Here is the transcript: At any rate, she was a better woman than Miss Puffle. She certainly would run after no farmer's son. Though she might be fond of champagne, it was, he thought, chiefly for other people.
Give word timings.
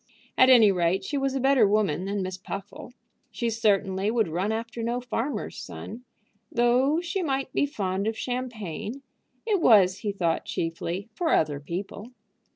At 0.35 0.49
any 0.49 0.71
rate, 0.71 1.03
she 1.03 1.15
was 1.15 1.35
a 1.35 1.39
better 1.39 1.67
woman 1.67 2.05
than 2.05 2.23
Miss 2.23 2.35
Puffle. 2.35 2.91
She 3.29 3.51
certainly 3.51 4.09
would 4.09 4.27
run 4.27 4.51
after 4.51 4.81
no 4.81 4.99
farmer's 4.99 5.57
son. 5.59 6.05
Though 6.51 7.01
she 7.01 7.21
might 7.21 7.53
be 7.53 7.67
fond 7.67 8.07
of 8.07 8.17
champagne, 8.17 9.03
it 9.45 9.61
was, 9.61 9.99
he 9.99 10.11
thought, 10.11 10.45
chiefly 10.45 11.07
for 11.13 11.29
other 11.35 11.59
people. 11.59 12.07